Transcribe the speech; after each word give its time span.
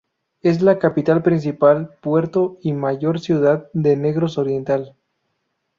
Es 0.41 0.63
la 0.63 0.79
capital, 0.79 1.21
principal 1.21 1.91
puerto, 2.01 2.57
y 2.63 2.73
mayor 2.73 3.19
ciudad 3.19 3.69
de 3.73 3.95
Negros 3.97 4.39
Oriental. 4.39 4.95